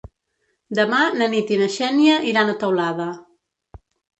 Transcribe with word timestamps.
Demà 0.79 1.01
na 1.17 1.27
Nit 1.35 1.53
i 1.57 1.61
na 1.61 1.67
Xènia 1.75 2.17
iran 2.33 2.49
a 2.55 2.59
Teulada. 2.65 3.07